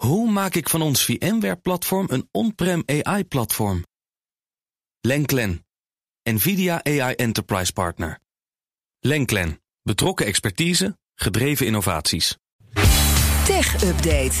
Hoe 0.00 0.30
maak 0.30 0.54
ik 0.54 0.68
van 0.68 0.82
ons 0.82 1.04
VMware-platform 1.04 2.06
een 2.10 2.28
on-prem 2.30 2.82
AI-platform? 2.86 3.84
Lenklen, 5.00 5.66
NVIDIA 6.22 6.84
AI 6.84 7.14
Enterprise 7.14 7.72
Partner. 7.72 8.18
Lenklen, 9.00 9.62
betrokken 9.82 10.26
expertise, 10.26 10.98
gedreven 11.14 11.66
innovaties. 11.66 12.36
Tech 13.44 13.82
Update. 13.84 14.36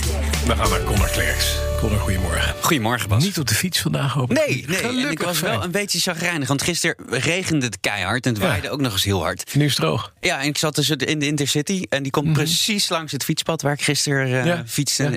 We 0.46 0.56
gaan 0.56 0.70
naar 0.70 0.84
Connor 0.84 1.10
Klerks. 1.10 1.69
Goedemorgen. 1.80 2.54
Goedemorgen, 2.60 3.08
Bas. 3.08 3.22
Niet 3.24 3.38
op 3.38 3.46
de 3.48 3.54
fiets 3.54 3.80
vandaag, 3.80 4.12
hoop 4.12 4.30
ik. 4.30 4.36
Nee, 4.46 4.64
nee. 4.66 4.76
Gelukkig 4.76 5.04
en 5.04 5.10
ik 5.10 5.22
was 5.22 5.40
wel 5.40 5.64
een 5.64 5.70
beetje 5.70 5.98
chagrijnig. 6.00 6.48
Want 6.48 6.62
gisteren 6.62 6.96
regende 7.10 7.66
het 7.66 7.78
keihard 7.80 8.26
en 8.26 8.32
het 8.32 8.42
Ja. 8.42 8.48
waaide 8.48 8.70
ook 8.70 8.80
nog 8.80 8.92
eens 8.92 9.04
heel 9.04 9.22
hard. 9.22 9.54
Nu 9.54 9.64
is 9.64 9.70
het 9.70 9.80
droog. 9.80 10.12
Ja, 10.20 10.40
en 10.40 10.46
ik 10.46 10.58
zat 10.58 10.74
dus 10.74 10.90
in 10.90 11.18
de 11.18 11.26
Intercity. 11.26 11.84
En 11.88 12.02
die 12.02 12.12
komt 12.12 12.32
precies 12.32 12.88
langs 12.88 13.12
het 13.12 13.24
fietspad 13.24 13.62
waar 13.62 13.72
ik 13.72 13.82
gisteren 13.82 14.28
Mhm. 14.38 14.46
Ja. 14.46 14.62
fietste. 14.66 15.02
Ja, 15.02 15.08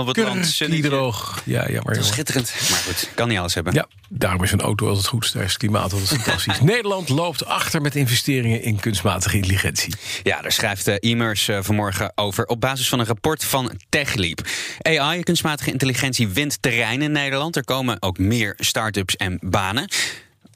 op 0.00 0.06
het 0.06 0.16
land. 0.16 0.56
Droog. 0.82 1.42
Ja, 1.44 1.68
jammer. 1.68 1.86
Het 1.92 1.96
was 1.96 2.08
schitterend. 2.08 2.52
Maar 2.70 2.78
goed, 2.78 3.08
kan 3.14 3.28
niet 3.28 3.38
alles 3.38 3.54
hebben. 3.54 3.74
Ja, 3.74 3.86
daarom 4.08 4.42
is 4.42 4.52
een 4.52 4.60
auto 4.60 4.88
altijd 4.88 5.06
goed. 5.06 5.32
Daar 5.32 5.42
is 5.42 5.48
het 5.48 5.58
klimaat 5.58 5.92
altijd 5.92 6.08
fantastisch. 6.08 6.60
Nederland 6.74 7.08
loopt 7.08 7.44
achter 7.46 7.80
met 7.80 7.94
investeringen 7.96 8.62
in 8.62 8.80
kunstmatige 8.80 9.36
intelligentie. 9.36 9.94
Ja, 10.22 10.40
daar 10.42 10.52
schrijft 10.52 10.84
de 10.84 10.98
e-mers 11.00 11.48
eh, 11.48 11.58
vanmorgen 11.62 12.12
over 12.14 12.46
op 12.46 12.60
basis 12.60 12.88
van 12.88 12.98
een 12.98 13.06
rapport 13.06 13.44
van 13.44 13.80
TechLeap. 13.88 14.40
AI, 14.82 15.22
kunstmatige 15.22 15.70
intelligentie, 15.70 15.96
wint 16.32 16.62
terrein 16.62 17.02
in 17.02 17.12
Nederland. 17.12 17.56
Er 17.56 17.64
komen 17.64 18.02
ook 18.02 18.18
meer 18.18 18.54
start-ups 18.58 19.16
en 19.16 19.38
banen. 19.40 19.88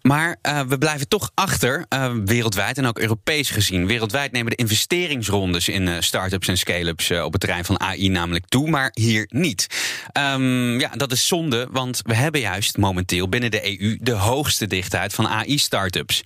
Maar 0.02 0.36
eh, 0.42 0.60
we 0.60 0.78
blijven 0.78 1.08
toch 1.08 1.30
achter, 1.34 1.84
eh, 1.88 2.12
wereldwijd 2.24 2.78
en 2.78 2.86
ook 2.86 2.98
Europees 2.98 3.50
gezien. 3.50 3.86
Wereldwijd 3.86 4.32
nemen 4.32 4.50
de 4.50 4.56
investeringsrondes 4.56 5.68
in 5.68 5.88
eh, 5.88 5.96
start-ups 6.00 6.48
en 6.48 6.58
scale-ups 6.58 7.10
op 7.10 7.32
het 7.32 7.40
terrein 7.40 7.64
van 7.64 7.80
AI 7.80 8.08
namelijk 8.08 8.44
toe, 8.48 8.70
maar 8.70 8.90
hier 8.92 9.26
niet. 9.28 9.66
Ehm, 10.12 10.78
ja, 10.80 10.90
dat 10.96 11.12
is 11.12 11.26
zonde, 11.26 11.68
want 11.70 12.00
we 12.04 12.14
hebben 12.14 12.40
juist 12.40 12.76
momenteel 12.76 13.28
binnen 13.28 13.50
de 13.50 13.80
EU 13.80 13.98
de 14.00 14.12
hoogste 14.12 14.66
dichtheid 14.66 15.14
van 15.14 15.28
AI-startups. 15.28 16.22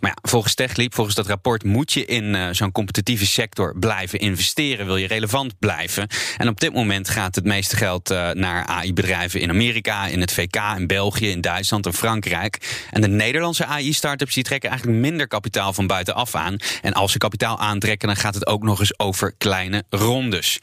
Maar 0.00 0.10
ja, 0.10 0.28
volgens 0.30 0.54
TechLeap, 0.54 0.94
volgens 0.94 1.16
dat 1.16 1.26
rapport, 1.26 1.64
moet 1.64 1.92
je 1.92 2.04
in 2.04 2.34
eh, 2.34 2.48
zo'n 2.50 2.72
competitieve 2.72 3.26
sector 3.26 3.78
blijven 3.78 4.18
investeren. 4.18 4.86
Wil 4.86 4.96
je 4.96 5.06
relevant 5.06 5.58
blijven? 5.58 6.08
En 6.36 6.48
op 6.48 6.60
dit 6.60 6.72
moment 6.72 7.08
gaat 7.08 7.34
het 7.34 7.44
meeste 7.44 7.76
geld 7.76 8.10
eh, 8.10 8.30
naar 8.30 8.66
AI-bedrijven 8.66 9.40
in 9.40 9.50
Amerika, 9.50 10.06
in 10.06 10.20
het 10.20 10.32
VK, 10.32 10.56
in 10.76 10.86
België, 10.86 11.30
in 11.30 11.40
Duitsland 11.40 11.86
en 11.86 11.94
Frankrijk. 11.94 12.84
En 12.90 13.00
de 13.00 13.08
Nederlandse 13.08 13.64
AI-startups 13.64 14.34
die 14.34 14.44
trekken 14.44 14.70
eigenlijk 14.70 15.00
minder 15.00 15.28
kapitaal 15.28 15.72
van 15.72 15.86
buitenaf 15.86 16.34
aan. 16.34 16.56
En 16.82 16.92
als 16.92 17.12
ze 17.12 17.18
kapitaal 17.18 17.58
aantrekken, 17.58 18.08
dan 18.08 18.16
gaat 18.16 18.34
het 18.34 18.46
ook 18.46 18.62
nog 18.62 18.80
eens 18.80 18.98
over 18.98 19.34
kleine 19.38 19.84
rondes. 19.90 20.58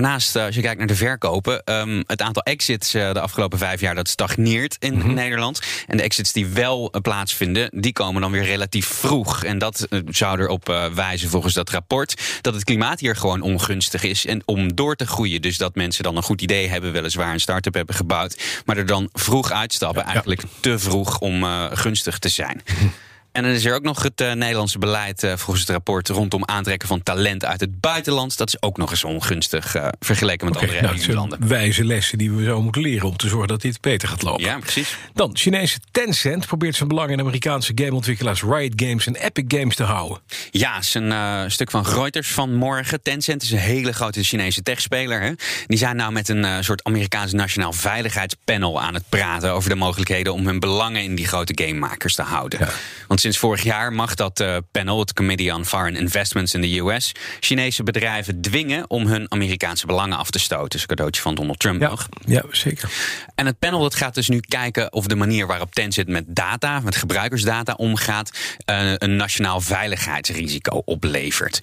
Daarnaast, 0.00 0.36
eh, 0.36 0.44
als 0.44 0.54
je 0.54 0.60
kijkt 0.60 0.78
naar 0.78 0.86
de 0.86 0.94
verkopen, 0.94 1.64
ehm, 1.64 2.02
het 2.06 2.22
aantal 2.22 2.42
exits 2.42 2.94
eh, 2.94 3.12
de 3.12 3.20
afgelopen 3.20 3.58
vijf 3.58 3.80
jaar 3.80 3.94
dat 3.94 4.08
stagneert 4.08 4.76
in 4.78 5.14
Nederland. 5.14 5.60
En 5.86 5.96
de 5.96 6.02
exits 6.02 6.32
die 6.32 6.46
wel 6.46 6.90
eh, 6.90 7.00
plaatsvinden, 7.00 7.70
die 7.74 7.92
komen 7.92 8.20
dan 8.20 8.30
weer 8.30 8.44
relatief 8.44 8.86
vroeg. 8.86 9.44
En 9.44 9.58
dat 9.58 9.86
eh, 9.90 10.00
zou 10.08 10.40
erop 10.40 10.90
wijzen 10.94 11.28
volgens 11.28 11.54
dat 11.54 11.70
rapport 11.70 12.38
dat 12.40 12.54
het 12.54 12.64
klimaat 12.64 13.00
hier 13.00 13.16
gewoon 13.16 13.40
ongunstig 13.40 14.02
is 14.02 14.26
en 14.26 14.42
om 14.44 14.74
door 14.74 14.96
te 14.96 15.06
groeien. 15.06 15.42
Dus 15.42 15.56
dat 15.56 15.74
mensen 15.74 16.04
dan 16.04 16.16
een 16.16 16.22
goed 16.22 16.42
idee 16.42 16.68
hebben, 16.68 16.92
weliswaar 16.92 17.32
een 17.32 17.40
start-up 17.40 17.74
hebben 17.74 17.94
gebouwd, 17.94 18.62
maar 18.64 18.76
er 18.76 18.86
dan 18.86 19.08
vroeg 19.12 19.52
uitstappen, 19.52 20.04
eigenlijk 20.04 20.42
te 20.60 20.78
vroeg 20.78 21.18
om 21.18 21.44
gunstig 21.72 22.18
te 22.18 22.28
zijn. 22.28 22.62
En 23.38 23.44
dan 23.44 23.52
is 23.52 23.64
er 23.64 23.74
ook 23.74 23.82
nog 23.82 24.02
het 24.02 24.20
eh, 24.20 24.32
Nederlandse 24.32 24.78
beleid 24.78 25.22
eh, 25.22 25.36
volgens 25.36 25.60
het 25.60 25.68
rapport 25.68 26.08
rondom 26.08 26.44
aantrekken 26.44 26.88
van 26.88 27.02
talent 27.02 27.44
uit 27.44 27.60
het 27.60 27.80
buitenland. 27.80 28.36
Dat 28.36 28.48
is 28.48 28.62
ook 28.62 28.76
nog 28.76 28.90
eens 28.90 29.04
ongunstig 29.04 29.74
eh, 29.74 29.88
vergeleken 30.00 30.48
met 30.48 30.56
andere 30.56 30.80
nou, 30.80 30.94
het 30.94 31.08
EU-landen. 31.08 31.48
wijze 31.48 31.84
lessen 31.84 32.18
die 32.18 32.32
we 32.32 32.44
zo 32.44 32.62
moeten 32.62 32.82
leren 32.82 33.08
om 33.08 33.16
te 33.16 33.28
zorgen 33.28 33.48
dat 33.48 33.60
dit 33.60 33.80
beter 33.80 34.08
gaat 34.08 34.22
lopen. 34.22 34.44
Ja, 34.44 34.58
precies. 34.58 34.96
Dan, 35.14 35.30
Chinese 35.36 35.78
Tencent 35.90 36.46
probeert 36.46 36.76
zijn 36.76 36.88
belang 36.88 37.10
in 37.10 37.20
Amerikaanse 37.20 37.72
gameontwikkelaars 37.74 38.42
Riot 38.42 38.72
Games 38.76 39.06
en 39.06 39.16
Epic 39.16 39.44
Games 39.48 39.76
te 39.76 39.82
houden. 39.82 40.18
Ja, 40.50 40.78
is 40.78 40.94
een 40.94 41.50
stuk 41.50 41.70
van 41.70 41.84
Reuters 41.84 42.28
van 42.30 42.54
morgen. 42.54 43.02
Tencent 43.02 43.42
is 43.42 43.50
een 43.50 43.58
hele 43.58 43.92
grote 43.92 44.22
Chinese 44.22 44.62
techspeler. 44.62 45.20
Hè? 45.20 45.32
Die 45.66 45.78
zijn 45.78 45.96
nou 45.96 46.12
met 46.12 46.28
een 46.28 46.64
soort 46.64 46.84
Amerikaans 46.84 47.32
nationaal 47.32 47.72
veiligheidspanel 47.72 48.80
aan 48.80 48.94
het 48.94 49.04
praten 49.08 49.52
over 49.52 49.70
de 49.70 49.76
mogelijkheden 49.76 50.32
om 50.32 50.46
hun 50.46 50.60
belangen 50.60 51.02
in 51.02 51.14
die 51.14 51.26
grote 51.26 51.64
gamemakers 51.64 52.14
te 52.14 52.22
houden. 52.22 52.68
Want 53.06 53.20
sinds 53.28 53.46
vorig 53.46 53.62
jaar 53.62 53.92
mag 53.92 54.14
dat 54.14 54.40
eh, 54.40 54.56
panel, 54.70 54.98
het 55.00 55.12
Committee 55.12 55.54
on 55.54 55.64
Foreign 55.64 55.96
Investments 55.96 56.54
in 56.54 56.60
the 56.60 56.78
US, 56.78 57.12
Chinese 57.40 57.82
bedrijven 57.82 58.40
dwingen 58.40 58.90
om 58.90 59.06
hun 59.06 59.32
Amerikaanse 59.32 59.86
belangen 59.86 60.18
af 60.18 60.30
te 60.30 60.38
stoten. 60.38 60.68
Dus 60.68 60.80
een 60.80 60.86
cadeautje 60.86 61.22
van 61.22 61.34
Donald 61.34 61.58
Trump 61.58 61.80
Ja, 61.80 61.88
nog. 61.88 62.08
ja 62.26 62.42
zeker. 62.50 62.90
En 63.34 63.46
het 63.46 63.58
panel 63.58 63.80
dat 63.80 63.94
gaat 63.94 64.14
dus 64.14 64.28
nu 64.28 64.40
kijken 64.40 64.92
of 64.92 65.06
de 65.06 65.16
manier 65.16 65.46
waarop 65.46 65.74
Tencent 65.74 66.08
met 66.08 66.24
data, 66.26 66.80
met 66.80 66.96
gebruikersdata 66.96 67.72
omgaat, 67.72 68.30
eh, 68.64 68.92
een 68.94 69.16
nationaal 69.16 69.60
veiligheidsrisico 69.60 70.82
oplevert. 70.84 71.60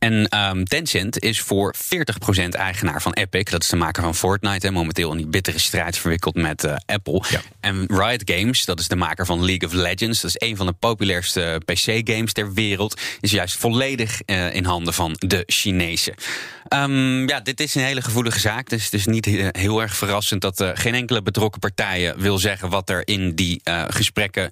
En 0.00 0.28
ehm, 0.28 0.64
Tencent 0.64 1.18
is 1.18 1.40
voor 1.40 1.74
40% 1.76 2.48
eigenaar 2.48 3.02
van 3.02 3.12
Epic. 3.12 3.44
Dat 3.44 3.62
is 3.62 3.68
de 3.68 3.76
maker 3.76 4.02
van 4.02 4.14
Fortnite. 4.14 4.66
En 4.66 4.72
momenteel 4.72 5.10
in 5.10 5.16
die 5.16 5.26
bittere 5.26 5.58
strijd 5.58 5.98
verwikkeld 5.98 6.34
met 6.34 6.64
eh, 6.64 6.76
Apple. 6.86 7.24
Ja. 7.28 7.40
En 7.60 7.84
Riot 7.86 8.22
Games, 8.24 8.64
dat 8.64 8.80
is 8.80 8.88
de 8.88 8.96
maker 8.96 9.26
van 9.26 9.44
League 9.44 9.68
of 9.68 9.74
Legends. 9.74 10.20
Dat 10.20 10.30
is 10.34 10.48
een 10.48 10.56
van 10.56 10.66
de 10.66 10.72
populairste 10.72 11.60
PC-games 11.64 12.32
ter 12.32 12.52
wereld. 12.52 13.00
Is 13.20 13.30
juist 13.30 13.56
volledig 13.56 14.20
eh, 14.22 14.54
in 14.54 14.64
handen 14.64 14.94
van 14.94 15.16
de 15.18 15.42
Chinezen. 15.46 16.14
Ehm, 16.70 17.28
ja, 17.28 17.40
dit 17.40 17.60
is 17.60 17.74
een 17.74 17.82
hele 17.82 18.02
gevoelige 18.02 18.40
zaak. 18.40 18.68
Dus 18.68 18.84
het 18.84 18.94
is 18.94 19.06
niet 19.06 19.26
eh, 19.26 19.46
heel 19.50 19.80
erg 19.80 19.96
verrassend 19.96 20.40
dat 20.40 20.60
eh, 20.60 20.70
geen 20.74 20.94
enkele 20.94 21.22
betrokken 21.22 21.60
partijen 21.60 22.20
wil 22.20 22.38
zeggen 22.38 22.68
wat 22.68 22.90
er 22.90 23.06
in 23.06 23.34
die 23.34 23.60
eh, 23.64 23.84
gesprekken 23.88 24.50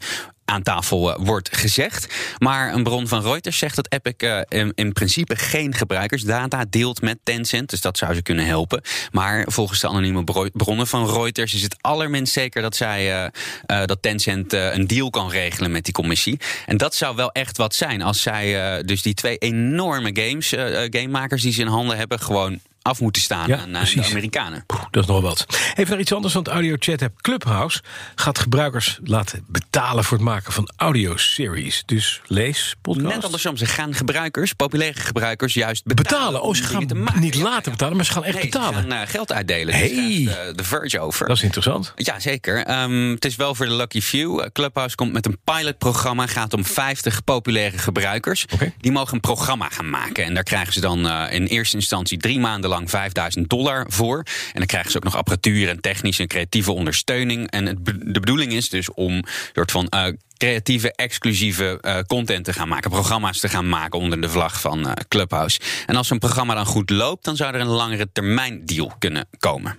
aan 0.49 0.63
tafel 0.63 1.15
eh, 1.15 1.25
wordt 1.25 1.57
gezegd. 1.57 2.15
Maar 2.39 2.75
een 2.75 2.83
bron 2.83 3.09
van 3.09 3.23
Reuters 3.23 3.59
zegt 3.59 3.77
dat 3.77 3.93
Epic 3.93 4.15
eh, 4.17 4.41
in, 4.49 4.73
in 4.75 4.93
principe 4.93 5.37
geen 5.37 5.75
gebruikersdata 5.75 6.65
deelt 6.71 7.01
met 7.03 7.19
Tencent. 7.23 7.71
Dus 7.71 7.81
dat 7.81 7.99
zou 7.99 8.15
ze 8.15 8.23
kunnen 8.23 8.47
helpen. 8.47 8.83
Maar 9.11 9.45
volgens 9.49 9.81
de 9.81 9.89
anonieme 9.89 10.25
bro- 10.25 10.49
bronnen 10.53 10.87
van 10.87 11.11
Reuters 11.11 11.55
is 11.55 11.63
het 11.63 11.77
allerminst 11.81 12.33
zeker 12.33 12.63
dat, 12.63 12.77
zij, 12.77 13.31
eh, 13.67 13.85
dat 13.85 14.03
Tencent 14.03 14.53
een 14.53 14.87
deal 14.87 15.11
kan 15.11 15.31
regelen 15.31 15.71
met 15.71 15.85
die 15.85 15.95
commissie. 15.95 16.41
En 16.67 16.77
dat 16.77 16.95
zou 16.95 17.17
wel 17.17 17.33
echt 17.33 17.57
wat 17.57 17.75
zijn 17.75 18.03
als 18.03 18.23
zij 18.23 18.83
dus 18.83 19.03
die 19.03 19.15
twee 19.15 19.39
enorme 19.39 20.11
games, 20.13 20.55
gamemakers 20.91 21.43
die 21.43 21.53
ze 21.53 21.61
in 21.61 21.67
handen 21.67 21.97
hebben, 21.97 22.21
gewoon 22.21 22.61
af 22.83 23.01
moeten 23.01 23.23
staan 23.23 23.49
Ja, 23.49 23.59
aan 23.59 23.73
de 23.73 24.05
Amerikanen. 24.11 24.65
Dat 24.91 25.03
is 25.03 25.09
nog 25.09 25.21
wat. 25.21 25.47
Even 25.75 25.91
naar 25.91 26.01
iets 26.01 26.13
anders, 26.13 26.35
want 26.35 26.49
audio 26.49 26.77
chat 26.79 27.03
app 27.03 27.23
Clubhouse 27.23 27.83
gaat 28.15 28.39
gebruikers 28.39 28.99
laten 29.05 29.45
betalen 29.47 30.05
voor 30.05 30.17
het 30.17 30.27
maken 30.27 30.53
van 30.53 30.71
audio-series. 30.77 31.83
Dus 31.87 32.21
lees, 32.27 32.75
podcast. 32.83 33.15
Net 33.15 33.25
andersom, 33.25 33.57
ze 33.57 33.67
gaan 33.67 33.95
gebruikers, 33.95 34.53
populaire 34.53 35.01
gebruikers, 35.01 35.55
juist 35.55 35.85
betalen. 35.85 36.19
betalen. 36.19 36.43
Oh, 36.43 36.55
ze 36.55 36.63
gaan 36.63 36.87
te 36.87 36.95
maken. 36.95 37.21
niet 37.21 37.35
laten 37.35 37.73
betalen, 37.73 37.97
maar 37.97 38.05
ze 38.05 38.13
gaan 38.13 38.25
echt 38.25 38.35
Nee, 38.35 38.45
betalen. 38.45 38.83
Ze 38.83 38.89
gaan 38.89 39.01
eh, 39.01 39.09
geld 39.09 39.33
uitdelen. 39.33 39.75
Hey. 39.75 39.89
Dus 40.25 40.37
eh, 40.37 40.49
The 40.49 40.65
Verge 40.65 41.01
over. 41.01 41.27
Dat 41.27 41.37
is 41.37 41.43
interessant. 41.43 41.93
Ja, 41.97 42.21
zeker. 42.21 42.65
Ehm, 42.65 43.11
het 43.11 43.25
is 43.25 43.37
wel 43.37 43.55
voor 43.55 43.67
de 43.67 43.75
lucky 43.75 44.01
few. 44.01 44.41
Eh, 44.41 44.47
Clubhouse 44.53 44.97
komt 44.97 45.13
met 45.13 45.27
een 45.27 45.39
pilotprogramma. 45.45 46.27
Gaat 46.27 46.55
om 46.55 46.65
50 46.65 47.25
populaire 47.25 47.79
gebruikers. 47.79 48.45
Die 48.81 48.93
mogen 48.93 49.15
een 49.15 49.21
programma 49.21 49.69
gaan 49.69 49.91
maken. 49.91 50.25
En 50.25 50.35
daar 50.35 50.43
krijgen 50.43 50.73
ze 50.73 50.81
dan 50.81 51.09
in 51.31 51.47
eerste 51.47 51.77
instantie 51.77 52.19
drie 52.19 52.41
maanden 52.41 52.68
lang 52.69 52.91
5000 52.91 53.49
dollar 53.49 53.87
voor. 53.89 54.17
En 54.19 54.53
dan 54.53 54.67
krijgen 54.67 54.91
ze 54.91 54.97
ook 54.97 55.05
nog 55.05 55.17
apparatuur 55.17 55.69
en 55.69 55.81
technische 55.81 56.23
en 56.23 56.29
creatieve 56.29 56.73
ondersteuning. 56.73 57.51
En 57.51 57.65
de 57.83 58.21
bedoeling 58.21 58.53
is 58.53 58.69
dus 58.69 58.93
om 58.93 59.25
soort 59.55 59.71
van. 59.71 59.89
eh, 59.89 60.05
creatieve, 60.37 60.93
exclusieve 60.93 61.79
eh, 61.81 61.99
content 62.07 62.45
te 62.45 62.53
gaan 62.53 62.69
maken. 62.69 62.91
Programma's 62.91 63.41
te 63.41 63.49
gaan 63.49 63.69
maken 63.69 63.99
onder 63.99 64.21
de 64.21 64.29
vlag 64.29 64.61
van 64.61 64.89
eh, 64.89 64.93
Clubhouse. 65.09 65.61
En 65.87 65.97
als 65.97 66.07
zo'n 66.09 66.19
programma 66.19 66.55
dan 66.55 66.67
goed 66.67 66.91
loopt... 66.91 67.25
dan 67.25 67.37
zou 67.37 67.55
er 67.55 67.61
een 67.61 67.67
langere 67.67 68.09
termijn 68.13 68.67
deal 68.67 68.93
kunnen 68.99 69.29
komen. 69.39 69.79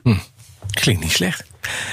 Klinkt 0.72 1.04
niet 1.04 1.12
slecht. 1.12 1.44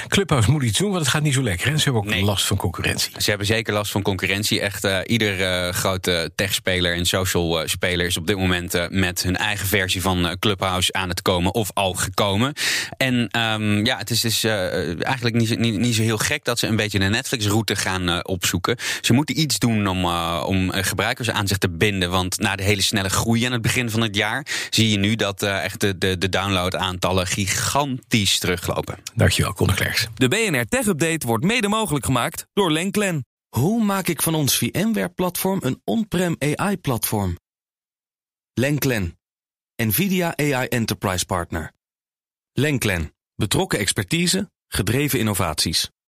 Clubhouse 0.08 0.50
moet 0.50 0.62
iets 0.62 0.78
doen, 0.78 0.88
want 0.90 1.00
het 1.00 1.10
gaat 1.10 1.22
niet 1.22 1.34
zo 1.34 1.42
lekker. 1.42 1.66
En 1.72 1.78
ze 1.78 1.84
hebben 1.84 2.02
ook 2.02 2.08
Nee. 2.08 2.22
last 2.24 2.44
van 2.46 2.56
concurrentie. 2.56 3.12
Ze 3.16 3.28
hebben 3.28 3.46
zeker 3.46 3.72
last 3.74 3.90
van 3.90 4.02
concurrentie. 4.02 4.60
Echt 4.60 4.84
eh, 4.84 4.98
ieder 5.06 5.42
eh, 5.42 5.72
grote 5.72 6.30
techspeler 6.34 6.94
en 6.94 7.06
social 7.06 7.60
eh, 7.62 7.68
speler 7.68 8.06
is 8.06 8.16
op 8.16 8.26
dit 8.26 8.36
moment 8.36 8.74
met 8.90 9.22
hun 9.22 9.36
eigen 9.36 9.66
versie 9.66 10.02
van 10.02 10.36
Clubhouse 10.38 10.92
aan 10.92 11.08
het 11.08 11.22
komen 11.22 11.54
of 11.54 11.70
al 11.74 11.92
gekomen. 11.92 12.52
En 12.96 13.28
ehm, 13.30 13.84
ja, 13.86 13.98
het 13.98 14.10
is 14.10 14.20
dus 14.20 14.44
eigenlijk 14.44 15.34
niet, 15.36 15.48
zo- 15.48 15.54
niet, 15.54 15.78
niet 15.78 15.94
zo 15.94 16.02
heel 16.02 16.18
gek 16.18 16.44
dat 16.44 16.58
ze 16.58 16.66
een 16.66 16.76
beetje 16.76 16.98
de 16.98 17.04
Netflix-route 17.04 17.76
gaan 17.76 18.24
opzoeken. 18.26 18.76
Ze 19.00 19.12
moeten 19.12 19.40
iets 19.40 19.58
doen 19.58 19.86
om, 19.86 20.04
om 20.44 20.70
gebruikers 20.72 21.30
aan 21.30 21.46
zich 21.48 21.58
te 21.58 21.68
binden. 21.70 22.10
Want 22.10 22.38
na 22.38 22.56
de 22.56 22.62
hele 22.62 22.82
snelle 22.82 23.08
groei 23.08 23.44
aan 23.44 23.52
het 23.52 23.62
begin 23.62 23.90
van 23.90 24.00
het 24.00 24.16
jaar 24.16 24.46
zie 24.70 24.90
je 24.90 24.98
nu 24.98 25.16
dat 25.16 25.42
echt 25.42 25.80
de, 25.80 25.98
de, 25.98 26.18
de 26.18 26.28
downloadaantallen 26.28 27.26
gigantisch 27.26 28.38
teruglopen. 28.38 28.98
Dankjewel, 29.14 29.52
Klerks. 29.74 30.06
De 30.14 30.28
BNR 30.28 30.64
Tech 30.64 30.86
Update 30.86 31.26
wordt 31.26 31.44
mede 31.44 31.68
mogelijk 31.68 32.04
gemaakt 32.04 32.46
door 32.52 32.72
Lenklen. 32.72 33.24
Hoe 33.48 33.82
maak 33.84 34.08
ik 34.08 34.22
van 34.22 34.34
ons 34.34 34.58
VMware-platform 34.58 35.60
een 35.62 35.80
on-prem 35.84 36.36
AI-platform? 36.38 37.38
Lenklen, 38.52 39.18
NVIDIA 39.76 40.36
AI 40.36 40.66
Enterprise 40.66 41.26
Partner. 41.26 41.72
Lenklen. 42.52 43.14
Betrokken 43.34 43.78
expertise, 43.78 44.50
gedreven 44.68 45.18
innovaties. 45.18 45.90